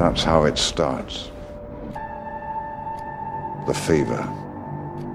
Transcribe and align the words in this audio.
That's 0.00 0.22
how 0.22 0.44
it 0.44 0.56
starts. 0.56 1.30
The 3.66 3.74
fever, 3.74 4.26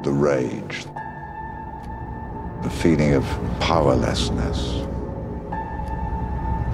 the 0.04 0.11
rage, 0.11 0.85
the 2.62 2.70
feeling 2.70 3.16
of 3.16 3.24
powerlessness 3.60 4.86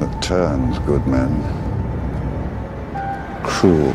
that 0.01 0.21
turns 0.21 0.77
good 0.79 1.07
men 1.07 1.31
cruel. 3.45 3.93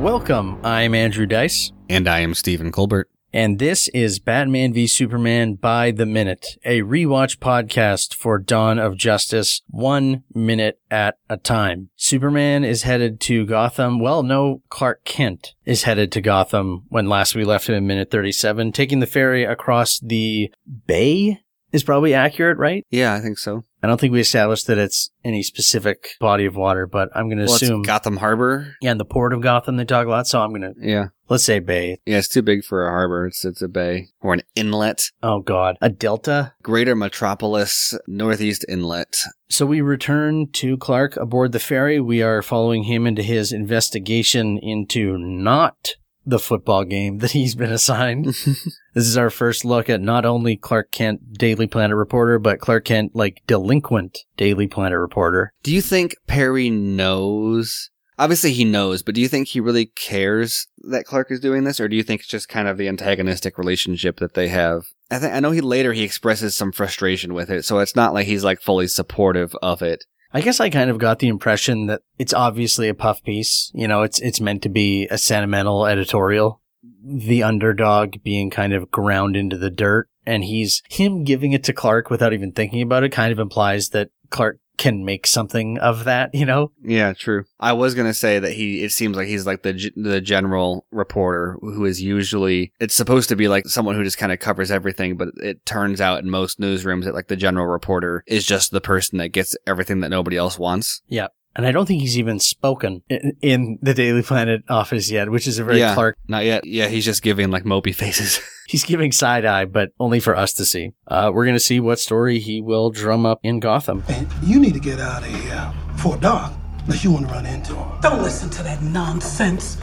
Welcome. 0.00 0.64
I'm 0.64 0.94
Andrew 0.94 1.26
Dice, 1.26 1.72
And 1.88 2.06
I 2.06 2.20
am 2.20 2.32
Stephen 2.32 2.70
Colbert. 2.70 3.08
And 3.32 3.58
this 3.58 3.88
is 3.88 4.18
Batman 4.18 4.72
v 4.72 4.86
Superman 4.86 5.54
by 5.54 5.90
the 5.90 6.04
Minute, 6.04 6.58
a 6.64 6.82
rewatch 6.82 7.38
podcast 7.38 8.14
for 8.14 8.38
Dawn 8.38 8.78
of 8.78 8.96
Justice, 8.96 9.62
one 9.68 10.24
minute 10.34 10.78
at 10.90 11.16
a 11.28 11.36
time. 11.36 11.88
Superman 11.96 12.64
is 12.64 12.82
headed 12.82 13.20
to 13.20 13.46
Gotham. 13.46 13.98
Well, 13.98 14.22
no, 14.22 14.62
Clark 14.68 15.04
Kent 15.04 15.54
is 15.64 15.84
headed 15.84 16.12
to 16.12 16.20
Gotham 16.20 16.84
when 16.88 17.08
last 17.08 17.34
we 17.34 17.44
left 17.44 17.68
him 17.68 17.74
in 17.74 17.86
minute 17.86 18.10
37, 18.10 18.72
taking 18.72 19.00
the 19.00 19.06
ferry 19.06 19.44
across 19.44 19.98
the 20.00 20.52
bay 20.86 21.40
is 21.72 21.82
probably 21.84 22.14
accurate, 22.14 22.58
right? 22.58 22.84
Yeah, 22.90 23.14
I 23.14 23.20
think 23.20 23.38
so. 23.38 23.64
I 23.82 23.88
don't 23.88 24.00
think 24.00 24.12
we 24.12 24.20
established 24.20 24.68
that 24.68 24.78
it's 24.78 25.10
any 25.24 25.42
specific 25.42 26.10
body 26.20 26.44
of 26.44 26.54
water, 26.54 26.86
but 26.86 27.08
I'm 27.16 27.26
going 27.28 27.38
to 27.38 27.44
Well, 27.46 27.54
it's 27.54 27.62
assume. 27.62 27.82
Gotham 27.82 28.18
Harbor. 28.18 28.76
yeah, 28.80 28.92
in 28.92 28.98
the 28.98 29.04
port 29.04 29.32
of 29.32 29.40
Gotham 29.40 29.76
they 29.76 29.84
talk 29.84 30.06
a 30.06 30.10
lot, 30.10 30.28
so 30.28 30.40
I'm 30.40 30.50
going 30.50 30.62
to, 30.62 30.74
Yeah. 30.78 31.06
let's 31.28 31.42
say 31.42 31.58
bay. 31.58 31.98
Yeah, 32.06 32.18
it's 32.18 32.28
too 32.28 32.42
big 32.42 32.62
for 32.64 32.86
a 32.86 32.90
harbor. 32.90 33.26
It's 33.26 33.44
it's 33.44 33.60
a 33.60 33.66
bay 33.68 34.06
or 34.20 34.34
an 34.34 34.42
inlet. 34.54 35.10
Oh 35.22 35.40
god, 35.40 35.78
a 35.80 35.88
delta. 35.88 36.52
Greater 36.62 36.94
Metropolis 36.94 37.98
Northeast 38.06 38.64
Inlet. 38.68 39.16
So 39.48 39.66
we 39.66 39.80
return 39.80 40.46
to 40.52 40.76
Clark 40.76 41.16
aboard 41.16 41.50
the 41.52 41.58
ferry. 41.58 42.00
We 42.00 42.22
are 42.22 42.40
following 42.42 42.84
him 42.84 43.06
into 43.06 43.22
his 43.22 43.50
investigation 43.52 44.58
into 44.62 45.18
not 45.18 45.94
the 46.24 46.38
football 46.38 46.84
game 46.84 47.18
that 47.18 47.32
he's 47.32 47.56
been 47.56 47.72
assigned. 47.72 48.32
this 48.94 49.06
is 49.06 49.16
our 49.16 49.30
first 49.30 49.64
look 49.64 49.88
at 49.88 50.00
not 50.00 50.24
only 50.24 50.56
Clark 50.56 50.90
Kent 50.92 51.34
Daily 51.34 51.66
Planet 51.66 51.96
reporter, 51.96 52.38
but 52.38 52.60
Clark 52.60 52.84
Kent 52.84 53.14
like 53.14 53.42
delinquent 53.46 54.18
Daily 54.36 54.66
Planet 54.66 54.98
reporter. 54.98 55.52
Do 55.62 55.72
you 55.72 55.80
think 55.80 56.14
Perry 56.26 56.70
knows? 56.70 57.90
Obviously, 58.18 58.52
he 58.52 58.64
knows, 58.64 59.02
but 59.02 59.14
do 59.14 59.20
you 59.20 59.28
think 59.28 59.48
he 59.48 59.60
really 59.60 59.86
cares 59.86 60.68
that 60.84 61.06
Clark 61.06 61.30
is 61.30 61.40
doing 61.40 61.64
this, 61.64 61.80
or 61.80 61.88
do 61.88 61.96
you 61.96 62.02
think 62.02 62.20
it's 62.20 62.30
just 62.30 62.48
kind 62.48 62.68
of 62.68 62.76
the 62.76 62.88
antagonistic 62.88 63.58
relationship 63.58 64.18
that 64.18 64.34
they 64.34 64.48
have? 64.48 64.84
I 65.10 65.18
think 65.18 65.34
I 65.34 65.40
know 65.40 65.50
he 65.50 65.60
later 65.60 65.92
he 65.92 66.04
expresses 66.04 66.54
some 66.54 66.72
frustration 66.72 67.34
with 67.34 67.50
it, 67.50 67.64
so 67.64 67.78
it's 67.78 67.96
not 67.96 68.14
like 68.14 68.26
he's 68.26 68.44
like 68.44 68.60
fully 68.60 68.86
supportive 68.86 69.54
of 69.62 69.82
it. 69.82 70.04
I 70.34 70.40
guess 70.40 70.60
I 70.60 70.70
kind 70.70 70.88
of 70.88 70.98
got 70.98 71.18
the 71.18 71.28
impression 71.28 71.86
that 71.86 72.02
it's 72.18 72.32
obviously 72.32 72.88
a 72.88 72.94
puff 72.94 73.22
piece. 73.22 73.70
You 73.74 73.86
know, 73.86 74.02
it's 74.02 74.18
it's 74.20 74.40
meant 74.40 74.62
to 74.62 74.70
be 74.70 75.06
a 75.10 75.18
sentimental 75.18 75.86
editorial. 75.86 76.61
The 77.04 77.42
underdog 77.42 78.22
being 78.22 78.50
kind 78.50 78.72
of 78.72 78.90
ground 78.90 79.36
into 79.36 79.56
the 79.56 79.70
dirt, 79.70 80.08
and 80.26 80.44
he's 80.44 80.82
him 80.88 81.24
giving 81.24 81.52
it 81.52 81.64
to 81.64 81.72
Clark 81.72 82.10
without 82.10 82.32
even 82.32 82.52
thinking 82.52 82.82
about 82.82 83.04
it 83.04 83.10
kind 83.10 83.32
of 83.32 83.38
implies 83.38 83.90
that 83.90 84.10
Clark 84.30 84.58
can 84.78 85.04
make 85.04 85.26
something 85.26 85.78
of 85.78 86.04
that, 86.04 86.34
you 86.34 86.44
know? 86.44 86.72
Yeah, 86.82 87.12
true. 87.12 87.44
I 87.60 87.72
was 87.72 87.94
gonna 87.94 88.14
say 88.14 88.38
that 88.38 88.52
he. 88.52 88.82
It 88.82 88.90
seems 88.90 89.16
like 89.16 89.28
he's 89.28 89.46
like 89.46 89.62
the 89.62 89.92
the 89.94 90.20
general 90.20 90.86
reporter 90.90 91.56
who 91.60 91.84
is 91.84 92.02
usually. 92.02 92.72
It's 92.80 92.94
supposed 92.94 93.28
to 93.28 93.36
be 93.36 93.48
like 93.48 93.68
someone 93.68 93.94
who 93.94 94.04
just 94.04 94.18
kind 94.18 94.32
of 94.32 94.40
covers 94.40 94.70
everything, 94.70 95.16
but 95.16 95.28
it 95.36 95.64
turns 95.66 96.00
out 96.00 96.22
in 96.22 96.30
most 96.30 96.58
newsrooms 96.58 97.04
that 97.04 97.14
like 97.14 97.28
the 97.28 97.36
general 97.36 97.66
reporter 97.66 98.24
is 98.26 98.44
just 98.44 98.72
the 98.72 98.80
person 98.80 99.18
that 99.18 99.28
gets 99.28 99.56
everything 99.66 100.00
that 100.00 100.10
nobody 100.10 100.36
else 100.36 100.58
wants. 100.58 101.02
Yeah. 101.06 101.28
And 101.54 101.66
I 101.66 101.72
don't 101.72 101.84
think 101.86 102.00
he's 102.00 102.18
even 102.18 102.38
spoken 102.40 103.02
in, 103.10 103.36
in 103.42 103.78
the 103.82 103.92
Daily 103.94 104.22
Planet 104.22 104.62
office 104.70 105.10
yet, 105.10 105.30
which 105.30 105.46
is 105.46 105.58
a 105.58 105.64
very 105.64 105.78
Yeah. 105.80 105.94
Clark. 105.94 106.16
Not 106.26 106.44
yet. 106.44 106.64
Yeah, 106.66 106.88
he's 106.88 107.04
just 107.04 107.22
giving 107.22 107.50
like 107.50 107.64
mopey 107.64 107.94
faces. 107.94 108.40
He's 108.68 108.84
giving 108.84 109.12
side 109.12 109.44
eye, 109.44 109.66
but 109.66 109.90
only 110.00 110.18
for 110.18 110.34
us 110.34 110.54
to 110.54 110.64
see. 110.64 110.92
Uh, 111.06 111.30
we're 111.34 111.44
going 111.44 111.56
to 111.56 111.60
see 111.60 111.78
what 111.78 111.98
story 111.98 112.38
he 112.38 112.62
will 112.62 112.88
drum 112.90 113.26
up 113.26 113.38
in 113.42 113.60
Gotham. 113.60 114.02
And 114.08 114.26
you 114.42 114.58
need 114.58 114.72
to 114.72 114.80
get 114.80 114.98
out 114.98 115.22
of 115.22 115.28
here 115.28 115.72
before 115.88 116.16
dark, 116.16 116.52
unless 116.84 117.04
you 117.04 117.10
want 117.10 117.26
to 117.28 117.34
run 117.34 117.44
into 117.44 117.74
him. 117.74 118.00
Don't 118.00 118.22
listen 118.22 118.48
to 118.48 118.62
that 118.62 118.80
nonsense. 118.80 119.76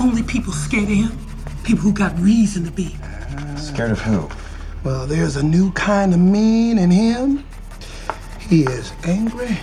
Only 0.00 0.24
people 0.24 0.52
scared 0.52 0.84
of 0.84 0.88
him. 0.96 1.16
People 1.62 1.82
who 1.84 1.92
got 1.92 2.18
reason 2.18 2.64
to 2.64 2.72
be. 2.72 2.96
Scared 3.56 3.92
of 3.92 4.00
who? 4.00 4.28
Well, 4.82 5.06
there's 5.06 5.36
a 5.36 5.42
new 5.42 5.70
kind 5.72 6.12
of 6.12 6.18
mean 6.18 6.78
in 6.78 6.90
him. 6.90 7.44
He 8.40 8.62
is 8.62 8.92
angry, 9.04 9.56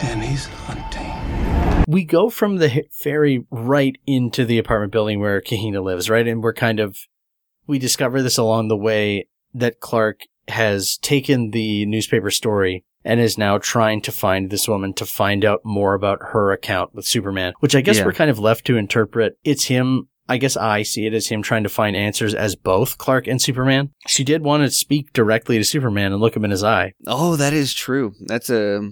and 0.00 0.22
he's 0.22 0.46
hunting. 0.46 1.84
we 1.86 2.04
go 2.04 2.28
from 2.30 2.56
the 2.56 2.84
ferry 2.92 3.44
right 3.50 3.96
into 4.06 4.44
the 4.44 4.58
apartment 4.58 4.92
building 4.92 5.20
where 5.20 5.40
Kahina 5.40 5.82
lives, 5.82 6.08
right? 6.10 6.26
And 6.26 6.42
we're 6.42 6.52
kind 6.52 6.80
of, 6.80 6.98
we 7.66 7.78
discover 7.78 8.22
this 8.22 8.38
along 8.38 8.68
the 8.68 8.76
way 8.76 9.28
that 9.54 9.80
Clark 9.80 10.22
has 10.48 10.96
taken 10.98 11.50
the 11.50 11.84
newspaper 11.86 12.30
story 12.30 12.84
and 13.04 13.20
is 13.20 13.38
now 13.38 13.58
trying 13.58 14.00
to 14.02 14.12
find 14.12 14.50
this 14.50 14.68
woman 14.68 14.92
to 14.94 15.06
find 15.06 15.44
out 15.44 15.60
more 15.64 15.94
about 15.94 16.18
her 16.32 16.52
account 16.52 16.94
with 16.94 17.06
Superman, 17.06 17.52
which 17.60 17.74
I 17.74 17.80
guess 17.80 17.98
Yeah. 17.98 18.04
we're 18.04 18.12
kind 18.12 18.30
of 18.30 18.38
left 18.38 18.66
to 18.66 18.76
interpret. 18.76 19.38
It's 19.44 19.64
him. 19.64 20.08
I 20.30 20.36
guess 20.36 20.58
I 20.58 20.82
see 20.82 21.06
it 21.06 21.14
as 21.14 21.28
him 21.28 21.40
trying 21.42 21.62
to 21.62 21.70
find 21.70 21.96
answers 21.96 22.34
as 22.34 22.54
both 22.54 22.98
Clark 22.98 23.26
and 23.26 23.40
Superman. 23.40 23.90
She 24.06 24.24
did 24.24 24.42
want 24.42 24.62
to 24.62 24.70
speak 24.70 25.14
directly 25.14 25.56
to 25.56 25.64
Superman 25.64 26.12
and 26.12 26.20
look 26.20 26.36
him 26.36 26.44
in 26.44 26.50
his 26.50 26.62
eye. 26.64 26.92
oh, 27.06 27.36
that 27.36 27.54
is 27.54 27.72
true. 27.72 28.12
That's 28.26 28.50
a. 28.50 28.82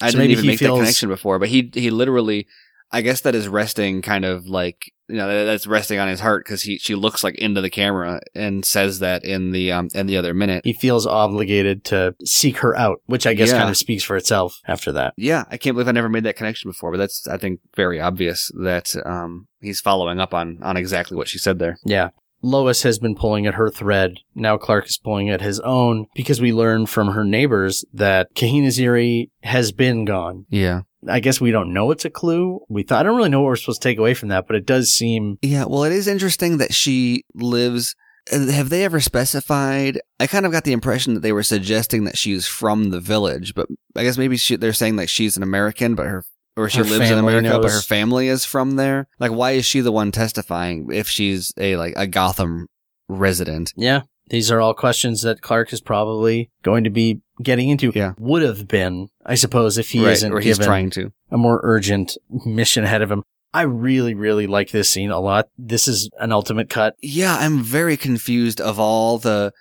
I 0.00 0.10
So 0.10 0.18
didn't 0.18 0.32
even 0.32 0.46
make 0.46 0.58
feels- 0.58 0.78
that 0.78 0.82
connection 0.84 1.08
before, 1.08 1.38
but 1.38 1.48
he 1.48 1.70
he 1.74 1.90
literally. 1.90 2.46
I 2.92 3.02
guess 3.02 3.20
that 3.20 3.36
is 3.36 3.46
resting 3.46 4.02
kind 4.02 4.24
of 4.24 4.46
like 4.48 4.90
you 5.08 5.14
know 5.14 5.44
that's 5.46 5.64
resting 5.68 6.00
on 6.00 6.08
his 6.08 6.18
heart 6.18 6.44
because 6.44 6.62
he 6.62 6.76
she 6.76 6.96
looks 6.96 7.22
like 7.22 7.36
into 7.36 7.60
the 7.60 7.70
camera 7.70 8.18
and 8.34 8.64
says 8.64 8.98
that 8.98 9.22
in 9.24 9.52
the 9.52 9.70
um 9.70 9.90
in 9.94 10.08
the 10.08 10.16
other 10.16 10.34
minute. 10.34 10.62
He 10.64 10.72
feels 10.72 11.06
obligated 11.06 11.84
to 11.84 12.16
seek 12.24 12.56
her 12.58 12.76
out, 12.76 13.00
which 13.06 13.28
I 13.28 13.34
guess 13.34 13.50
Yeah. 13.52 13.58
kind 13.58 13.70
of 13.70 13.76
speaks 13.76 14.02
for 14.02 14.16
itself 14.16 14.58
after 14.66 14.90
that. 14.90 15.14
Yeah, 15.16 15.44
I 15.48 15.56
can't 15.56 15.76
believe 15.76 15.86
I 15.86 15.92
never 15.92 16.08
made 16.08 16.24
that 16.24 16.34
connection 16.34 16.68
before, 16.68 16.90
but 16.90 16.98
that's 16.98 17.28
I 17.28 17.36
think 17.36 17.60
very 17.76 18.00
obvious 18.00 18.50
that 18.60 18.90
um 19.06 19.46
he's 19.60 19.80
following 19.80 20.18
up 20.18 20.34
on 20.34 20.58
on 20.60 20.76
exactly 20.76 21.16
what 21.16 21.28
she 21.28 21.38
said 21.38 21.60
there. 21.60 21.78
Yeah. 21.84 22.08
Lois 22.42 22.82
has 22.82 22.98
been 22.98 23.14
pulling 23.14 23.46
at 23.46 23.54
her 23.54 23.70
thread. 23.70 24.14
Now 24.34 24.56
Clark 24.56 24.86
is 24.86 24.98
pulling 24.98 25.28
at 25.28 25.40
his 25.40 25.60
own 25.60 26.06
because 26.14 26.40
we 26.40 26.52
learn 26.52 26.86
from 26.86 27.08
her 27.08 27.24
neighbors 27.24 27.84
that 27.92 28.34
Kahina 28.34 29.30
has 29.42 29.72
been 29.72 30.04
gone. 30.04 30.46
Yeah. 30.48 30.82
I 31.08 31.20
guess 31.20 31.40
we 31.40 31.50
don't 31.50 31.72
know 31.72 31.90
it's 31.90 32.04
a 32.04 32.10
clue. 32.10 32.60
We 32.68 32.82
thought 32.82 33.00
I 33.00 33.02
don't 33.04 33.16
really 33.16 33.30
know 33.30 33.40
what 33.40 33.48
we're 33.48 33.56
supposed 33.56 33.82
to 33.82 33.88
take 33.88 33.98
away 33.98 34.14
from 34.14 34.28
that, 34.28 34.46
but 34.46 34.56
it 34.56 34.66
does 34.66 34.90
seem 34.90 35.38
Yeah, 35.42 35.64
well, 35.64 35.84
it 35.84 35.92
is 35.92 36.06
interesting 36.06 36.58
that 36.58 36.74
she 36.74 37.24
lives. 37.34 37.94
Have 38.30 38.68
they 38.68 38.84
ever 38.84 39.00
specified? 39.00 39.98
I 40.20 40.26
kind 40.26 40.44
of 40.44 40.52
got 40.52 40.64
the 40.64 40.72
impression 40.72 41.14
that 41.14 41.20
they 41.20 41.32
were 41.32 41.42
suggesting 41.42 42.04
that 42.04 42.18
she's 42.18 42.46
from 42.46 42.90
the 42.90 43.00
village, 43.00 43.54
but 43.54 43.66
I 43.96 44.04
guess 44.04 44.18
maybe 44.18 44.36
she, 44.36 44.56
they're 44.56 44.74
saying 44.74 44.96
that 44.96 45.08
she's 45.08 45.36
an 45.36 45.42
American, 45.42 45.94
but 45.94 46.06
her 46.06 46.24
or 46.60 46.68
she 46.68 46.78
Her 46.78 46.84
lives 46.84 47.10
in 47.10 47.18
America, 47.18 47.58
but 47.60 47.70
her 47.70 47.80
family 47.80 48.28
is 48.28 48.44
from 48.44 48.76
there. 48.76 49.08
Like, 49.18 49.32
why 49.32 49.52
is 49.52 49.64
she 49.64 49.80
the 49.80 49.92
one 49.92 50.12
testifying 50.12 50.90
if 50.92 51.08
she's 51.08 51.52
a 51.56 51.76
like 51.76 51.94
a 51.96 52.06
Gotham 52.06 52.66
resident? 53.08 53.72
yeah. 53.76 54.02
These 54.28 54.52
are 54.52 54.60
all 54.60 54.74
questions 54.74 55.22
that 55.22 55.42
Clark 55.42 55.72
is 55.72 55.80
probably 55.80 56.50
going 56.62 56.84
to 56.84 56.90
be 56.90 57.20
getting 57.42 57.68
into. 57.68 57.90
Yeah. 57.92 58.12
Would 58.16 58.42
have 58.42 58.68
been, 58.68 59.08
I 59.26 59.34
suppose, 59.34 59.76
if 59.76 59.90
he 59.90 60.04
right, 60.04 60.12
isn't 60.12 60.32
or 60.32 60.38
he's 60.38 60.56
given 60.56 60.68
trying 60.68 60.90
to. 60.90 61.12
a 61.32 61.36
more 61.36 61.58
urgent 61.64 62.16
mission 62.46 62.84
ahead 62.84 63.02
of 63.02 63.10
him. 63.10 63.24
I 63.52 63.62
really, 63.62 64.14
really 64.14 64.46
like 64.46 64.70
this 64.70 64.88
scene 64.88 65.10
a 65.10 65.18
lot. 65.18 65.48
This 65.58 65.88
is 65.88 66.08
an 66.20 66.30
ultimate 66.30 66.70
cut. 66.70 66.94
Yeah, 67.02 67.36
I'm 67.40 67.60
very 67.60 67.96
confused 67.96 68.60
of 68.60 68.78
all 68.78 69.18
the. 69.18 69.52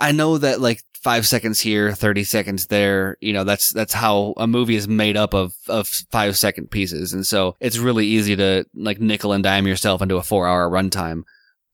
I 0.00 0.12
know 0.12 0.38
that 0.38 0.58
like 0.58 0.80
five 1.04 1.26
seconds 1.26 1.60
here, 1.60 1.92
thirty 1.92 2.24
seconds 2.24 2.66
there. 2.66 3.16
You 3.20 3.34
know, 3.34 3.44
that's 3.44 3.70
that's 3.70 3.92
how 3.92 4.32
a 4.38 4.46
movie 4.48 4.74
is 4.74 4.88
made 4.88 5.16
up 5.16 5.34
of 5.34 5.54
of 5.68 5.86
five 6.10 6.36
second 6.36 6.70
pieces, 6.70 7.12
and 7.12 7.24
so 7.24 7.54
it's 7.60 7.78
really 7.78 8.06
easy 8.06 8.34
to 8.34 8.64
like 8.74 9.00
nickel 9.00 9.32
and 9.32 9.44
dime 9.44 9.66
yourself 9.66 10.02
into 10.02 10.16
a 10.16 10.22
four 10.22 10.48
hour 10.48 10.68
runtime. 10.68 11.22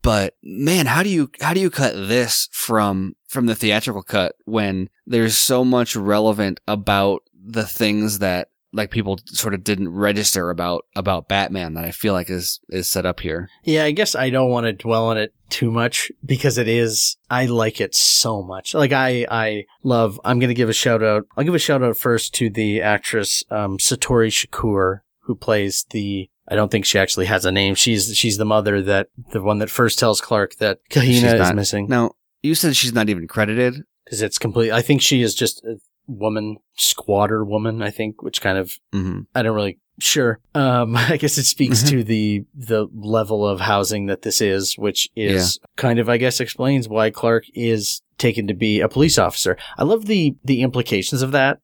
But 0.02 0.34
man, 0.42 0.86
how 0.86 1.02
do 1.02 1.08
you 1.08 1.30
how 1.40 1.54
do 1.54 1.60
you 1.60 1.70
cut 1.70 1.94
this 1.94 2.48
from 2.52 3.14
from 3.28 3.46
the 3.46 3.54
theatrical 3.54 4.02
cut 4.02 4.34
when 4.44 4.90
there's 5.06 5.38
so 5.38 5.64
much 5.64 5.94
relevant 5.94 6.60
about 6.66 7.22
the 7.32 7.66
things 7.66 8.18
that 8.18 8.48
like 8.72 8.90
people 8.90 9.18
sort 9.26 9.54
of 9.54 9.64
didn't 9.64 9.88
register 9.88 10.50
about 10.50 10.84
about 10.94 11.28
Batman 11.28 11.74
that 11.74 11.84
I 11.84 11.90
feel 11.90 12.12
like 12.12 12.30
is 12.30 12.60
is 12.68 12.88
set 12.88 13.04
up 13.06 13.20
here. 13.20 13.48
Yeah, 13.64 13.84
I 13.84 13.90
guess 13.90 14.14
I 14.14 14.30
don't 14.30 14.50
want 14.50 14.66
to 14.66 14.72
dwell 14.72 15.06
on 15.06 15.18
it 15.18 15.34
too 15.48 15.70
much 15.72 16.12
because 16.24 16.58
it 16.58 16.68
is, 16.68 17.16
I 17.28 17.46
like 17.46 17.80
it 17.80 17.94
so 17.96 18.40
much. 18.42 18.72
Like 18.72 18.92
I, 18.92 19.26
I 19.28 19.64
love, 19.82 20.20
I'm 20.24 20.38
going 20.38 20.48
to 20.48 20.54
give 20.54 20.68
a 20.68 20.72
shout 20.72 21.02
out. 21.02 21.26
I'll 21.36 21.42
give 21.42 21.56
a 21.56 21.58
shout 21.58 21.82
out 21.82 21.96
first 21.96 22.32
to 22.34 22.48
the 22.50 22.80
actress, 22.80 23.42
um, 23.50 23.76
Satori 23.78 24.28
Shakur, 24.30 25.00
who 25.22 25.34
plays 25.34 25.86
the, 25.90 26.30
I 26.46 26.54
don't 26.54 26.70
think 26.70 26.84
she 26.86 27.00
actually 27.00 27.26
has 27.26 27.44
a 27.44 27.50
name. 27.50 27.74
She's, 27.74 28.16
she's 28.16 28.36
the 28.38 28.44
mother 28.44 28.80
that, 28.82 29.08
the 29.32 29.42
one 29.42 29.58
that 29.58 29.70
first 29.70 29.98
tells 29.98 30.20
Clark 30.20 30.54
that 30.58 30.78
Kahina 30.88 31.04
She's 31.06 31.24
is 31.24 31.40
not- 31.40 31.56
missing. 31.56 31.88
Now, 31.88 32.12
you 32.42 32.54
said 32.54 32.76
she's 32.76 32.92
not 32.94 33.08
even 33.08 33.26
credited. 33.26 33.82
Cause 34.08 34.22
it's 34.22 34.38
complete. 34.38 34.72
I 34.72 34.82
think 34.82 35.02
she 35.02 35.20
is 35.22 35.34
just 35.34 35.64
woman, 36.10 36.56
squatter 36.74 37.44
woman, 37.44 37.82
I 37.82 37.90
think, 37.90 38.22
which 38.22 38.40
kind 38.40 38.58
of 38.58 38.72
hmm 38.92 39.20
I 39.34 39.42
don't 39.42 39.54
really 39.54 39.78
sure. 39.98 40.40
Um, 40.54 40.96
I 40.96 41.16
guess 41.16 41.38
it 41.38 41.44
speaks 41.44 41.82
to 41.90 42.02
the 42.02 42.44
the 42.54 42.88
level 42.94 43.46
of 43.46 43.60
housing 43.60 44.06
that 44.06 44.22
this 44.22 44.40
is, 44.40 44.74
which 44.76 45.08
is 45.16 45.58
kind 45.76 45.98
of 45.98 46.08
I 46.08 46.16
guess 46.16 46.40
explains 46.40 46.88
why 46.88 47.10
Clark 47.10 47.44
is 47.54 48.02
taken 48.18 48.46
to 48.46 48.54
be 48.54 48.80
a 48.80 48.88
police 48.88 49.18
officer. 49.18 49.56
I 49.78 49.84
love 49.84 50.06
the 50.06 50.36
the 50.44 50.62
implications 50.62 51.22
of 51.22 51.32
that 51.32 51.58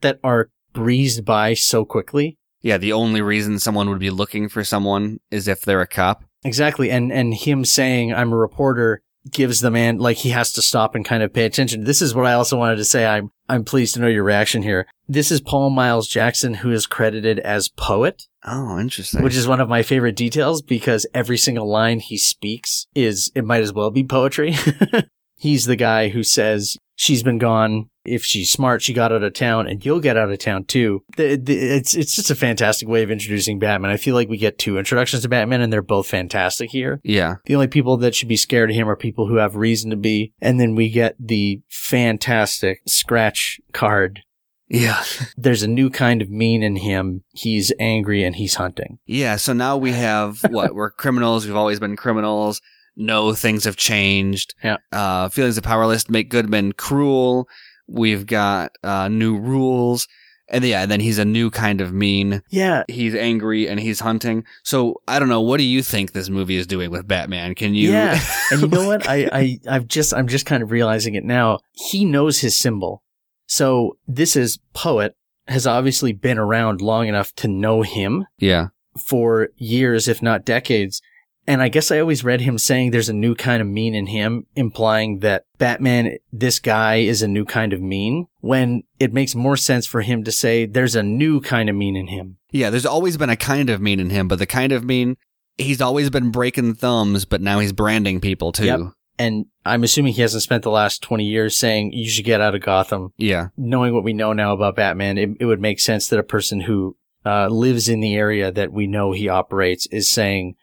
that 0.00 0.18
are 0.24 0.50
breezed 0.72 1.24
by 1.24 1.54
so 1.54 1.84
quickly. 1.84 2.38
Yeah, 2.62 2.76
the 2.76 2.92
only 2.92 3.22
reason 3.22 3.58
someone 3.58 3.88
would 3.88 3.98
be 3.98 4.10
looking 4.10 4.48
for 4.48 4.64
someone 4.64 5.18
is 5.30 5.48
if 5.48 5.62
they're 5.62 5.80
a 5.80 5.86
cop. 5.86 6.24
Exactly. 6.44 6.90
And 6.90 7.12
and 7.12 7.34
him 7.34 7.64
saying 7.64 8.14
I'm 8.14 8.32
a 8.32 8.36
reporter 8.36 9.02
gives 9.30 9.60
the 9.60 9.70
man 9.70 9.98
like 9.98 10.18
he 10.18 10.30
has 10.30 10.52
to 10.52 10.62
stop 10.62 10.94
and 10.94 11.04
kind 11.04 11.22
of 11.22 11.32
pay 11.32 11.44
attention. 11.44 11.84
This 11.84 12.00
is 12.00 12.14
what 12.14 12.26
I 12.26 12.32
also 12.32 12.56
wanted 12.56 12.76
to 12.76 12.84
say. 12.84 13.04
I'm 13.06 13.30
I'm 13.48 13.64
pleased 13.64 13.94
to 13.94 14.00
know 14.00 14.06
your 14.06 14.22
reaction 14.24 14.62
here. 14.62 14.86
This 15.08 15.30
is 15.30 15.40
Paul 15.40 15.70
Miles 15.70 16.06
Jackson 16.08 16.54
who 16.54 16.70
is 16.70 16.86
credited 16.86 17.38
as 17.40 17.68
poet, 17.68 18.28
Oh, 18.46 18.78
interesting. 18.78 19.22
which 19.22 19.34
is 19.36 19.48
one 19.48 19.60
of 19.60 19.68
my 19.68 19.82
favorite 19.82 20.16
details 20.16 20.62
because 20.62 21.06
every 21.12 21.36
single 21.36 21.68
line 21.68 22.00
he 22.00 22.16
speaks 22.16 22.86
is 22.94 23.30
it 23.34 23.44
might 23.44 23.62
as 23.62 23.72
well 23.72 23.90
be 23.90 24.04
poetry. 24.04 24.54
He's 25.36 25.64
the 25.64 25.76
guy 25.76 26.08
who 26.10 26.22
says 26.22 26.76
she's 27.00 27.22
been 27.22 27.38
gone. 27.38 27.88
If 28.04 28.24
she's 28.24 28.50
smart, 28.50 28.82
she 28.82 28.92
got 28.92 29.10
out 29.12 29.22
of 29.22 29.32
town, 29.32 29.66
and 29.66 29.82
you'll 29.84 30.00
get 30.00 30.16
out 30.18 30.30
of 30.30 30.38
town 30.38 30.64
too. 30.64 31.02
The- 31.16 31.36
the- 31.36 31.56
It's 31.76 31.94
it's 31.94 32.14
just 32.14 32.30
a 32.30 32.34
fantastic 32.34 32.88
way 32.88 33.02
of 33.02 33.10
introducing 33.10 33.58
Batman. 33.58 33.90
I 33.90 33.96
feel 33.96 34.14
like 34.14 34.28
we 34.28 34.36
get 34.38 34.58
two 34.58 34.78
introductions 34.78 35.22
to 35.22 35.28
Batman, 35.28 35.60
and 35.62 35.72
they're 35.72 35.82
both 35.82 36.06
fantastic 36.06 36.70
here. 36.70 37.00
yeah. 37.04 37.36
The 37.46 37.54
only 37.54 37.68
people 37.68 37.96
that 37.98 38.14
should 38.14 38.28
be 38.28 38.36
scared 38.36 38.70
of 38.70 38.76
him 38.76 38.88
are 38.88 38.96
people 38.96 39.26
who 39.28 39.36
have 39.36 39.54
reason 39.56 39.90
to 39.90 39.96
be. 39.96 40.32
And 40.42 40.58
then 40.60 40.74
we 40.74 40.88
get 40.90 41.14
the 41.18 41.60
fantastic 41.70 42.80
scratch 42.86 43.60
card. 43.72 44.20
Yeah. 44.68 45.02
There's 45.36 45.62
a 45.62 45.68
new 45.68 45.90
kind 45.90 46.22
of 46.22 46.30
mean 46.30 46.62
in 46.62 46.76
him. 46.76 47.22
He's 47.32 47.72
angry 47.80 48.22
and 48.24 48.36
he's 48.36 48.54
hunting. 48.54 48.98
Yeah. 49.04 49.36
So 49.36 49.52
now 49.52 49.76
we 49.76 49.92
have 49.92 50.40
what? 50.48 50.74
We're 50.74 50.90
criminals. 50.90 51.44
We've 51.46 51.56
always 51.56 51.80
been 51.80 51.96
criminals. 51.96 52.60
No, 52.96 53.32
things 53.34 53.64
have 53.64 53.76
changed. 53.76 54.54
Yeah. 54.62 54.76
Uh, 54.92 55.28
feelings 55.28 55.56
of 55.58 55.64
powerless 55.64 56.08
make 56.08 56.30
good 56.30 56.48
men 56.48 56.72
cruel. 56.72 57.48
We've 57.88 58.26
got 58.26 58.72
uh, 58.82 59.08
new 59.08 59.38
rules. 59.38 60.06
And 60.52 60.64
yeah, 60.64 60.82
and 60.82 60.90
then 60.90 60.98
he's 60.98 61.18
a 61.18 61.24
new 61.24 61.48
kind 61.50 61.80
of 61.80 61.92
mean. 61.92 62.42
Yeah. 62.50 62.82
He's 62.88 63.14
angry 63.14 63.68
and 63.68 63.78
he's 63.78 64.00
hunting. 64.00 64.44
So 64.64 65.00
I 65.06 65.20
don't 65.20 65.28
know. 65.28 65.40
What 65.40 65.58
do 65.58 65.62
you 65.62 65.82
think 65.82 66.12
this 66.12 66.28
movie 66.28 66.56
is 66.56 66.66
doing 66.66 66.90
with 66.90 67.06
Batman? 67.06 67.54
Can 67.54 67.74
you? 67.74 67.90
Yeah. 67.92 68.20
and 68.50 68.62
you 68.62 68.68
know 68.68 68.86
what? 68.86 69.08
I, 69.08 69.28
I, 69.32 69.58
I've 69.68 69.86
just, 69.86 70.12
I'm 70.12 70.26
just 70.26 70.46
kind 70.46 70.62
of 70.62 70.72
realizing 70.72 71.14
it 71.14 71.24
now. 71.24 71.60
He 71.72 72.04
knows 72.04 72.40
his 72.40 72.56
symbol. 72.56 73.02
So 73.46 73.96
this 74.08 74.34
is 74.34 74.58
poet 74.74 75.14
has 75.48 75.66
obviously 75.66 76.12
been 76.12 76.38
around 76.38 76.80
long 76.80 77.08
enough 77.08 77.32
to 77.34 77.48
know 77.48 77.82
him 77.82 78.26
yeah. 78.38 78.68
for 79.06 79.48
years, 79.56 80.08
if 80.08 80.22
not 80.22 80.44
decades. 80.44 81.00
And 81.50 81.60
I 81.60 81.68
guess 81.68 81.90
I 81.90 81.98
always 81.98 82.22
read 82.22 82.42
him 82.42 82.58
saying 82.58 82.92
there's 82.92 83.08
a 83.08 83.12
new 83.12 83.34
kind 83.34 83.60
of 83.60 83.66
mean 83.66 83.92
in 83.92 84.06
him, 84.06 84.46
implying 84.54 85.18
that 85.18 85.46
Batman, 85.58 86.16
this 86.32 86.60
guy 86.60 86.98
is 86.98 87.22
a 87.22 87.28
new 87.28 87.44
kind 87.44 87.72
of 87.72 87.80
mean, 87.80 88.28
when 88.38 88.84
it 89.00 89.12
makes 89.12 89.34
more 89.34 89.56
sense 89.56 89.84
for 89.84 90.02
him 90.02 90.22
to 90.22 90.30
say 90.30 90.64
there's 90.64 90.94
a 90.94 91.02
new 91.02 91.40
kind 91.40 91.68
of 91.68 91.74
mean 91.74 91.96
in 91.96 92.06
him. 92.06 92.36
Yeah. 92.52 92.70
There's 92.70 92.86
always 92.86 93.16
been 93.16 93.30
a 93.30 93.36
kind 93.36 93.68
of 93.68 93.80
mean 93.80 93.98
in 93.98 94.10
him, 94.10 94.28
but 94.28 94.38
the 94.38 94.46
kind 94.46 94.70
of 94.70 94.84
mean 94.84 95.16
he's 95.58 95.80
always 95.80 96.08
been 96.08 96.30
breaking 96.30 96.74
thumbs, 96.74 97.24
but 97.24 97.40
now 97.40 97.58
he's 97.58 97.72
branding 97.72 98.20
people 98.20 98.52
too. 98.52 98.66
Yep. 98.66 98.80
And 99.18 99.46
I'm 99.66 99.82
assuming 99.82 100.12
he 100.12 100.22
hasn't 100.22 100.44
spent 100.44 100.62
the 100.62 100.70
last 100.70 101.02
20 101.02 101.24
years 101.24 101.56
saying 101.56 101.92
you 101.92 102.08
should 102.08 102.24
get 102.24 102.40
out 102.40 102.54
of 102.54 102.62
Gotham. 102.62 103.12
Yeah. 103.16 103.48
Knowing 103.56 103.92
what 103.92 104.04
we 104.04 104.12
know 104.12 104.32
now 104.32 104.52
about 104.52 104.76
Batman, 104.76 105.18
it, 105.18 105.30
it 105.40 105.46
would 105.46 105.60
make 105.60 105.80
sense 105.80 106.06
that 106.06 106.20
a 106.20 106.22
person 106.22 106.60
who 106.60 106.96
uh, 107.26 107.48
lives 107.48 107.88
in 107.88 107.98
the 107.98 108.14
area 108.14 108.52
that 108.52 108.72
we 108.72 108.86
know 108.86 109.10
he 109.10 109.28
operates 109.28 109.86
is 109.86 110.08
saying, 110.08 110.54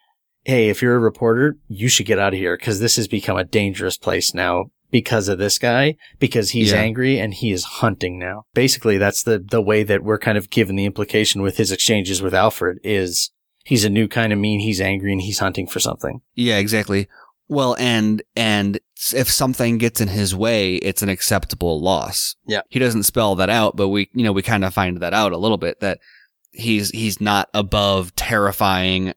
Hey, 0.47 0.69
if 0.69 0.81
you're 0.81 0.95
a 0.95 0.99
reporter, 0.99 1.57
you 1.67 1.89
should 1.89 2.05
get 2.05 2.19
out 2.19 2.33
of 2.33 2.39
here 2.39 2.55
because 2.55 2.79
this 2.79 2.95
has 2.95 3.09
become 3.09 3.35
a 3.35 3.43
dangerous 3.43 3.97
place 3.97 4.33
now 4.33 4.67
because 4.89 5.27
of 5.27 5.37
this 5.39 5.59
guy, 5.59 5.97
because 6.19 6.51
he's 6.51 6.71
Yeah. 6.71 6.77
angry 6.79 7.19
and 7.19 7.33
he 7.33 7.51
is 7.51 7.65
hunting 7.65 8.17
now. 8.17 8.43
Basically, 8.53 8.97
that's 8.97 9.23
the, 9.23 9.39
the 9.39 9.61
way 9.61 9.83
that 9.83 10.05
we're 10.05 10.17
kind 10.17 10.37
of 10.37 10.49
given 10.49 10.77
the 10.77 10.85
implication 10.85 11.41
with 11.41 11.57
his 11.57 11.69
exchanges 11.69 12.21
with 12.21 12.33
Alfred 12.33 12.77
is 12.81 13.29
he's 13.65 13.83
a 13.83 13.89
new 13.89 14.07
kind 14.07 14.31
of 14.31 14.39
mean, 14.39 14.61
he's 14.61 14.79
angry 14.79 15.11
and 15.11 15.19
he's 15.21 15.39
hunting 15.39 15.67
for 15.67 15.81
something. 15.81 16.21
Yeah, 16.33 16.59
exactly. 16.59 17.09
Well, 17.49 17.75
and 17.77 18.21
and 18.37 18.79
if 19.13 19.29
something 19.29 19.77
gets 19.79 19.99
in 19.99 20.07
his 20.07 20.33
way, 20.33 20.75
it's 20.75 21.01
an 21.01 21.09
acceptable 21.09 21.81
loss. 21.81 22.37
Yeah. 22.47 22.61
He 22.69 22.79
doesn't 22.79 23.03
spell 23.03 23.35
that 23.35 23.49
out, 23.49 23.75
but 23.75 23.89
we 23.89 24.09
you 24.13 24.23
know, 24.23 24.31
we 24.31 24.43
kind 24.43 24.63
of 24.63 24.73
find 24.73 25.01
that 25.01 25.13
out 25.13 25.33
a 25.33 25.37
little 25.37 25.57
bit 25.57 25.81
that 25.81 25.99
he's 26.51 26.89
he's 26.91 27.19
not 27.19 27.49
above 27.53 28.15
terrifying 28.15 29.13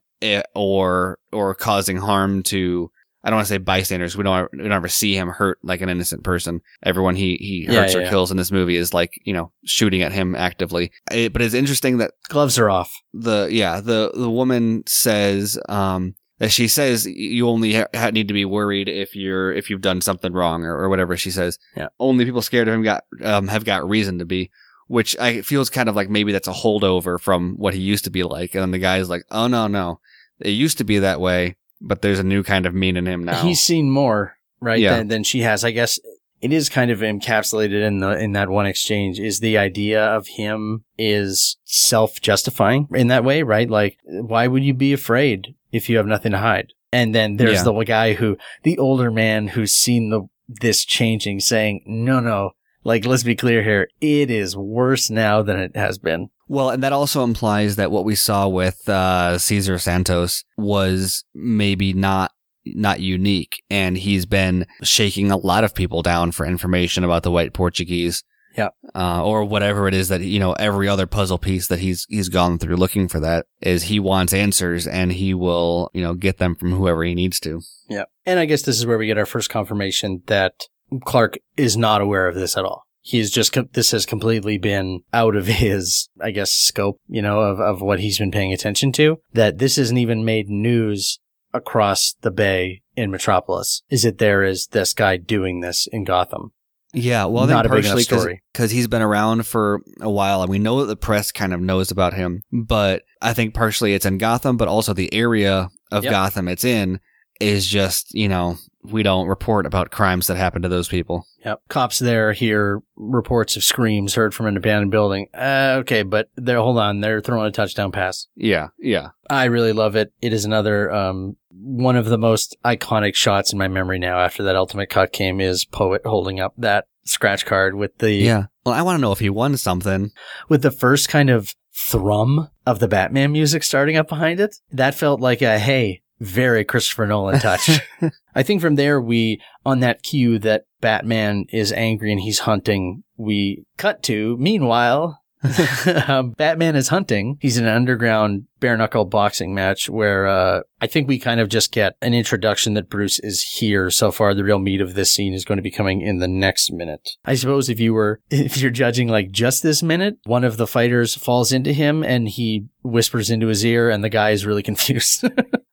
or 0.55 1.19
or 1.31 1.55
causing 1.55 1.97
harm 1.97 2.43
to 2.43 2.91
I 3.23 3.29
don't 3.29 3.37
want 3.37 3.47
to 3.47 3.53
say 3.53 3.57
bystanders. 3.59 4.17
We 4.17 4.23
don't 4.23 4.51
we 4.51 4.59
don't 4.59 4.71
ever 4.71 4.87
see 4.87 5.15
him 5.15 5.29
hurt 5.29 5.59
like 5.63 5.81
an 5.81 5.89
innocent 5.89 6.23
person. 6.23 6.61
Everyone 6.83 7.15
he 7.15 7.35
he 7.37 7.65
hurts 7.65 7.93
yeah, 7.93 7.99
or 7.99 8.03
yeah. 8.03 8.09
kills 8.09 8.31
in 8.31 8.37
this 8.37 8.51
movie 8.51 8.75
is 8.75 8.93
like 8.93 9.19
you 9.25 9.33
know 9.33 9.51
shooting 9.63 10.01
at 10.01 10.11
him 10.11 10.35
actively. 10.35 10.91
It, 11.11 11.31
but 11.33 11.41
it's 11.41 11.53
interesting 11.53 11.97
that 11.99 12.11
Gloves 12.29 12.57
are 12.57 12.69
off. 12.69 12.91
the 13.13 13.47
yeah 13.51 13.79
the 13.81 14.11
the 14.15 14.29
woman 14.29 14.83
says 14.87 15.59
um 15.69 16.15
that 16.39 16.49
she 16.49 16.67
says 16.67 17.05
you 17.05 17.47
only 17.47 17.73
ha- 17.75 18.09
need 18.11 18.27
to 18.27 18.33
be 18.33 18.45
worried 18.45 18.89
if 18.89 19.15
you're 19.15 19.53
if 19.53 19.69
you've 19.69 19.81
done 19.81 20.01
something 20.01 20.33
wrong 20.33 20.63
or, 20.65 20.75
or 20.75 20.89
whatever 20.89 21.15
she 21.15 21.29
says 21.29 21.59
Yeah. 21.77 21.89
only 21.99 22.25
people 22.25 22.41
scared 22.41 22.67
of 22.67 22.73
him 22.73 22.81
got 22.81 23.03
um 23.23 23.47
have 23.49 23.63
got 23.65 23.87
reason 23.87 24.17
to 24.17 24.25
be 24.25 24.49
which 24.87 25.15
i 25.19 25.41
feels 25.41 25.69
kind 25.69 25.87
of 25.87 25.95
like 25.95 26.09
maybe 26.09 26.31
that's 26.31 26.47
a 26.47 26.51
holdover 26.53 27.19
from 27.21 27.53
what 27.57 27.75
he 27.75 27.79
used 27.79 28.05
to 28.05 28.09
be 28.09 28.23
like 28.23 28.55
and 28.55 28.61
then 28.63 28.71
the 28.71 28.79
guy's 28.79 29.07
like 29.07 29.23
oh 29.29 29.45
no 29.45 29.67
no 29.67 29.99
it 30.43 30.49
used 30.51 30.77
to 30.79 30.83
be 30.83 30.99
that 30.99 31.19
way 31.19 31.55
but 31.81 32.01
there's 32.01 32.19
a 32.19 32.23
new 32.23 32.43
kind 32.43 32.65
of 32.65 32.73
mean 32.75 32.95
in 32.97 33.07
him 33.07 33.23
now 33.23 33.41
He's 33.41 33.59
seen 33.61 33.89
more, 33.89 34.35
right, 34.59 34.79
Yeah. 34.79 34.97
than, 34.97 35.07
than 35.07 35.23
she 35.23 35.41
has. 35.41 35.63
I 35.65 35.71
guess 35.71 35.99
it 36.39 36.53
is 36.53 36.69
kind 36.69 36.91
of 36.91 36.99
encapsulated 36.99 37.81
in 37.85 37.99
the 37.99 38.11
in 38.19 38.33
that 38.33 38.49
one 38.49 38.65
exchange. 38.67 39.19
Is 39.19 39.39
the 39.39 39.57
idea 39.57 40.03
of 40.03 40.27
him 40.27 40.83
is 40.97 41.57
self 41.65 42.21
justifying 42.21 42.87
in 42.93 43.07
that 43.07 43.23
way, 43.23 43.41
right? 43.43 43.69
Like, 43.69 43.97
why 44.05 44.47
would 44.47 44.63
you 44.63 44.73
be 44.75 44.93
afraid 44.93 45.55
if 45.71 45.89
you 45.89 45.97
have 45.97 46.05
nothing 46.07 46.31
to 46.33 46.37
hide? 46.39 46.73
And 46.91 47.15
then 47.15 47.37
there's 47.37 47.59
Yeah. 47.59 47.63
the 47.63 47.83
guy 47.83 48.13
who, 48.13 48.37
the 48.63 48.77
older 48.77 49.09
man 49.11 49.49
who's 49.49 49.71
seen 49.73 50.09
the 50.09 50.21
this 50.47 50.83
changing, 50.83 51.39
saying, 51.39 51.81
"No, 51.85 52.19
no." 52.19 52.51
Like, 52.83 53.05
let's 53.05 53.23
be 53.23 53.35
clear 53.35 53.63
here. 53.63 53.87
It 54.01 54.29
is 54.31 54.57
worse 54.57 55.09
now 55.09 55.41
than 55.43 55.57
it 55.59 55.75
has 55.75 55.97
been. 55.99 56.29
Well, 56.51 56.69
and 56.69 56.83
that 56.83 56.91
also 56.91 57.23
implies 57.23 57.77
that 57.77 57.91
what 57.91 58.03
we 58.03 58.13
saw 58.13 58.45
with 58.45 58.89
uh, 58.89 59.37
Cesar 59.37 59.79
Santos 59.79 60.43
was 60.57 61.23
maybe 61.33 61.93
not 61.93 62.33
not 62.65 62.99
unique, 62.99 63.63
and 63.69 63.97
he's 63.97 64.25
been 64.25 64.67
shaking 64.83 65.31
a 65.31 65.37
lot 65.37 65.63
of 65.63 65.73
people 65.73 66.01
down 66.01 66.33
for 66.33 66.45
information 66.45 67.05
about 67.05 67.23
the 67.23 67.31
white 67.31 67.53
Portuguese. 67.53 68.25
Yeah. 68.57 68.67
Uh, 68.93 69.23
or 69.23 69.45
whatever 69.45 69.87
it 69.87 69.93
is 69.93 70.09
that 70.09 70.19
you 70.19 70.39
know, 70.39 70.51
every 70.51 70.89
other 70.89 71.07
puzzle 71.07 71.37
piece 71.37 71.67
that 71.67 71.79
he's 71.79 72.05
he's 72.09 72.27
gone 72.27 72.59
through 72.59 72.75
looking 72.75 73.07
for 73.07 73.21
that 73.21 73.45
is 73.61 73.83
he 73.83 74.01
wants 74.01 74.33
answers, 74.33 74.85
and 74.85 75.13
he 75.13 75.33
will 75.33 75.89
you 75.93 76.01
know 76.01 76.15
get 76.15 76.37
them 76.37 76.55
from 76.55 76.73
whoever 76.73 77.01
he 77.05 77.15
needs 77.15 77.39
to. 77.39 77.61
Yeah. 77.87 78.03
And 78.25 78.41
I 78.41 78.45
guess 78.45 78.63
this 78.63 78.77
is 78.77 78.85
where 78.85 78.97
we 78.97 79.07
get 79.07 79.17
our 79.17 79.25
first 79.25 79.49
confirmation 79.49 80.23
that 80.25 80.63
Clark 81.05 81.37
is 81.55 81.77
not 81.77 82.01
aware 82.01 82.27
of 82.27 82.35
this 82.35 82.57
at 82.57 82.65
all. 82.65 82.83
He's 83.01 83.31
just, 83.31 83.57
this 83.73 83.91
has 83.91 84.05
completely 84.05 84.57
been 84.57 85.01
out 85.13 85.35
of 85.35 85.47
his, 85.63 86.09
I 86.21 86.31
guess, 86.31 86.51
scope, 86.51 86.99
you 87.07 87.21
know, 87.21 87.39
of, 87.41 87.59
of 87.59 87.81
what 87.81 87.99
he's 87.99 88.19
been 88.19 88.31
paying 88.31 88.53
attention 88.53 88.91
to. 88.93 89.17
That 89.33 89.57
this 89.57 89.77
isn't 89.77 89.97
even 89.97 90.23
made 90.25 90.49
news 90.49 91.19
across 91.53 92.15
the 92.21 92.31
bay 92.31 92.81
in 92.95 93.11
Metropolis. 93.11 93.81
Is 93.89 94.05
it 94.05 94.17
there 94.19 94.43
is 94.43 94.67
this 94.67 94.93
guy 94.93 95.17
doing 95.17 95.59
this 95.61 95.87
in 95.91 96.03
Gotham? 96.03 96.51
Yeah, 96.93 97.25
well, 97.25 97.45
I 97.45 97.47
Not 97.47 97.63
think 97.63 97.73
a 97.73 97.75
big 97.77 97.85
enough 97.85 97.93
partially 97.95 98.03
story. 98.03 98.41
because 98.51 98.71
he's 98.71 98.87
been 98.89 99.01
around 99.01 99.47
for 99.47 99.79
a 100.01 100.09
while, 100.09 100.41
and 100.41 100.49
we 100.51 100.59
know 100.59 100.81
that 100.81 100.87
the 100.87 100.97
press 100.97 101.31
kind 101.31 101.53
of 101.53 101.61
knows 101.61 101.89
about 101.89 102.13
him. 102.13 102.41
But 102.51 103.03
I 103.21 103.31
think 103.33 103.53
partially 103.53 103.93
it's 103.93 104.05
in 104.05 104.17
Gotham, 104.17 104.57
but 104.57 104.67
also 104.67 104.93
the 104.93 105.13
area 105.13 105.69
of 105.89 106.03
Yep. 106.03 106.11
Gotham 106.11 106.47
it's 106.49 106.65
in 106.65 106.99
is 107.39 107.65
just 107.65 108.13
you 108.13 108.27
know 108.27 108.57
we 108.83 109.03
don't 109.03 109.27
report 109.27 109.65
about 109.65 109.91
crimes 109.91 110.27
that 110.27 110.37
happen 110.37 110.61
to 110.61 110.69
those 110.69 110.87
people. 110.87 111.25
Yep. 111.45 111.61
Cops 111.69 111.99
there 111.99 112.33
hear 112.33 112.81
reports 112.95 113.55
of 113.55 113.63
screams 113.63 114.15
heard 114.15 114.33
from 114.33 114.47
an 114.47 114.57
abandoned 114.57 114.91
building. 114.91 115.27
Uh, 115.33 115.77
okay, 115.81 116.03
but 116.03 116.29
they're, 116.35 116.59
hold 116.59 116.77
on, 116.77 117.01
they're 117.01 117.21
throwing 117.21 117.47
a 117.47 117.51
touchdown 117.51 117.91
pass. 117.91 118.27
Yeah, 118.35 118.69
yeah, 118.79 119.09
I 119.29 119.45
really 119.45 119.73
love 119.73 119.95
it. 119.95 120.13
It 120.21 120.33
is 120.33 120.45
another 120.45 120.91
um, 120.91 121.37
one 121.51 121.95
of 121.95 122.05
the 122.05 122.17
most 122.17 122.55
iconic 122.65 123.15
shots 123.15 123.51
in 123.51 123.59
my 123.59 123.67
memory 123.67 123.99
now. 123.99 124.19
After 124.19 124.43
that 124.43 124.55
ultimate 124.55 124.89
cut 124.89 125.11
came, 125.11 125.41
is 125.41 125.65
Poet 125.65 126.01
holding 126.05 126.39
up 126.39 126.53
that 126.57 126.85
scratch 127.05 127.45
card 127.45 127.75
with 127.75 127.97
the 127.97 128.11
yeah. 128.13 128.45
Well, 128.65 128.75
I 128.75 128.81
want 128.83 128.97
to 128.97 129.01
know 129.01 129.11
if 129.11 129.19
he 129.19 129.29
won 129.29 129.57
something. 129.57 130.11
with 130.47 130.61
the 130.61 130.71
first 130.71 131.09
kind 131.09 131.29
of 131.29 131.55
thrum 131.73 132.49
of 132.65 132.79
the 132.79 132.87
Batman 132.87 133.31
music 133.31 133.63
starting 133.63 133.97
up 133.97 134.07
behind 134.07 134.39
it. 134.39 134.57
That 134.71 134.95
felt 134.95 135.19
like 135.19 135.41
a 135.41 135.57
hey, 135.57 136.01
very 136.21 136.63
Christopher 136.63 137.07
Nolan 137.07 137.39
touch. 137.39 137.81
I 138.35 138.43
think 138.43 138.61
from 138.61 138.75
there 138.75 139.01
we 139.01 139.41
on 139.65 139.79
that 139.79 140.03
cue 140.03 140.39
that 140.39 140.65
Batman 140.79 141.45
is 141.49 141.73
angry 141.73 142.11
and 142.11 142.21
he's 142.21 142.39
hunting. 142.39 143.03
we 143.17 143.65
cut 143.77 144.03
to, 144.03 144.37
meanwhile, 144.37 145.21
um, 146.07 146.31
Batman 146.31 146.75
is 146.75 146.89
hunting. 146.89 147.37
He's 147.41 147.57
in 147.57 147.65
an 147.65 147.73
underground 147.73 148.45
bare 148.59 148.77
knuckle 148.77 149.05
boxing 149.05 149.55
match 149.55 149.89
where 149.89 150.27
uh, 150.27 150.61
I 150.79 150.85
think 150.85 151.07
we 151.07 151.17
kind 151.17 151.39
of 151.39 151.49
just 151.49 151.71
get 151.71 151.95
an 152.01 152.13
introduction 152.13 152.75
that 152.75 152.89
Bruce 152.89 153.17
is 153.19 153.41
here 153.41 153.89
so 153.89 154.11
far. 154.11 154.35
The 154.35 154.43
real 154.43 154.59
meat 154.59 154.81
of 154.81 154.93
this 154.93 155.11
scene 155.11 155.33
is 155.33 155.43
going 155.43 155.57
to 155.57 155.63
be 155.63 155.71
coming 155.71 156.01
in 156.01 156.19
the 156.19 156.27
next 156.27 156.71
minute. 156.71 157.09
I 157.25 157.33
suppose 157.33 157.69
if 157.69 157.79
you 157.79 157.93
were, 157.93 158.21
if 158.29 158.57
you're 158.57 158.69
judging 158.69 159.07
like 159.07 159.31
just 159.31 159.63
this 159.63 159.81
minute, 159.81 160.17
one 160.25 160.43
of 160.43 160.57
the 160.57 160.67
fighters 160.67 161.15
falls 161.15 161.51
into 161.51 161.73
him 161.73 162.03
and 162.03 162.29
he 162.29 162.67
whispers 162.83 163.31
into 163.31 163.47
his 163.47 163.65
ear 163.65 163.89
and 163.89 164.03
the 164.03 164.09
guy 164.09 164.29
is 164.31 164.45
really 164.45 164.63
confused. 164.63 165.25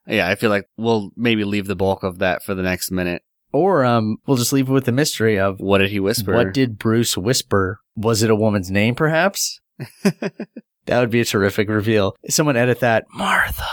Yeah, 0.09 0.27
I 0.27 0.35
feel 0.35 0.49
like 0.49 0.65
we'll 0.77 1.11
maybe 1.15 1.43
leave 1.45 1.67
the 1.67 1.75
bulk 1.75 2.03
of 2.03 2.19
that 2.19 2.43
for 2.43 2.55
the 2.55 2.63
next 2.63 2.91
minute. 2.91 3.21
or 3.53 3.85
um, 3.85 4.17
we'll 4.27 4.37
just 4.37 4.51
leave 4.53 4.67
it 4.69 4.73
with 4.73 4.85
the 4.85 4.91
mystery 4.91 5.39
of 5.39 5.59
What 5.59 5.77
did 5.79 5.89
he 5.91 5.99
whisper? 5.99 6.33
What 6.33 6.53
did 6.53 6.77
Bruce 6.77 7.15
whisper? 7.17 7.79
Was 7.95 8.23
it 8.23 8.29
a 8.29 8.35
woman's 8.35 8.69
name, 8.71 8.95
perhaps? 8.95 9.59
that 10.03 10.99
would 10.99 11.09
be 11.09 11.21
a 11.21 11.25
terrific 11.25 11.69
reveal. 11.69 12.15
Someone 12.29 12.57
edit 12.57 12.79
that. 12.81 13.05
Martha. 13.13 13.63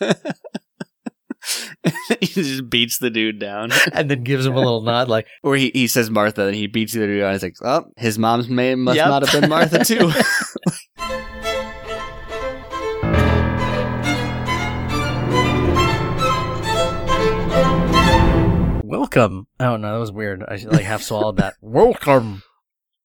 he 2.20 2.26
just 2.26 2.68
beats 2.68 2.98
the 2.98 3.10
dude 3.10 3.38
down. 3.38 3.70
And 3.92 4.10
then 4.10 4.24
gives 4.24 4.44
him 4.46 4.54
a 4.54 4.58
little 4.58 4.82
nod 4.82 5.08
like, 5.08 5.26
or 5.42 5.56
he, 5.56 5.70
he 5.72 5.86
says 5.86 6.10
Martha 6.10 6.46
and 6.46 6.54
he 6.54 6.66
beats 6.66 6.92
the 6.92 7.00
dude 7.06 7.20
down. 7.20 7.32
He's 7.32 7.42
like, 7.42 7.54
oh, 7.62 7.84
his 7.96 8.18
mom's 8.18 8.48
name 8.50 8.82
must 8.84 8.96
Yep. 8.96 9.08
not 9.08 9.26
have 9.28 9.40
been 9.40 9.50
Martha 9.50 9.84
too. 9.84 10.10
Welcome. 19.16 19.46
Oh, 19.58 19.76
no, 19.76 19.92
that 19.92 19.98
was 19.98 20.12
weird. 20.12 20.44
I 20.46 20.56
like 20.56 20.84
half 20.84 21.02
swallowed 21.02 21.38
that. 21.38 21.54
welcome 21.60 22.42